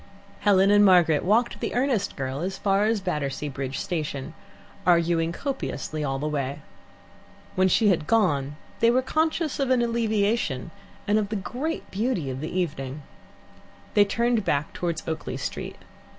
Helen 0.39 0.71
and 0.71 0.83
Margaret 0.83 1.23
walked 1.23 1.59
the 1.59 1.75
earnest 1.75 2.15
girl 2.15 2.39
as 2.39 2.57
far 2.57 2.85
as 2.85 3.01
Battersea 3.01 3.49
Bridge 3.49 3.77
Station, 3.77 4.33
arguing 4.83 5.31
copiously 5.31 6.03
all 6.03 6.17
the 6.17 6.27
way. 6.27 6.63
When 7.53 7.67
she 7.67 7.89
had 7.89 8.07
gone 8.07 8.55
they 8.79 8.89
were 8.89 9.03
conscious 9.03 9.59
of 9.59 9.69
an 9.69 9.83
alleviation, 9.83 10.71
and 11.07 11.19
of 11.19 11.29
the 11.29 11.35
great 11.35 11.91
beauty 11.91 12.31
of 12.31 12.41
the 12.41 12.49
evening. 12.49 13.03
They 13.93 14.03
turned 14.05 14.43
back 14.43 14.73
towards 14.73 15.07
Oakley 15.07 15.37
Street. 15.37 15.77